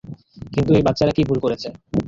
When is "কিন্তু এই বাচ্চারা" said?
0.53-1.13